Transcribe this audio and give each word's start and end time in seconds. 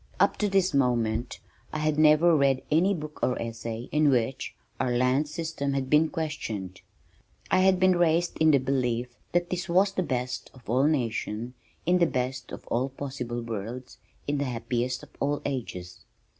Up 0.19 0.35
to 0.37 0.49
this 0.49 0.73
moment 0.73 1.39
I 1.71 1.77
had 1.77 1.99
never 1.99 2.35
read 2.35 2.63
any 2.71 2.95
book 2.95 3.19
or 3.21 3.39
essay 3.39 3.87
in 3.91 4.09
which 4.09 4.55
our 4.79 4.91
land 4.97 5.27
system 5.29 5.73
had 5.73 5.91
been 5.91 6.09
questioned. 6.09 6.81
I 7.51 7.59
had 7.59 7.79
been 7.79 7.95
raised 7.95 8.35
in 8.39 8.49
the 8.49 8.57
belief 8.57 9.09
that 9.33 9.51
this 9.51 9.69
was 9.69 9.91
the 9.91 10.01
best 10.01 10.49
of 10.55 10.67
all 10.67 10.87
nations 10.87 11.53
in 11.85 11.99
the 11.99 12.07
best 12.07 12.51
of 12.51 12.65
all 12.65 12.89
possible 12.89 13.43
worlds, 13.43 13.99
in 14.27 14.39
the 14.39 14.45
happiest 14.45 15.03
of 15.03 15.09
all 15.19 15.39
ages. 15.45 15.99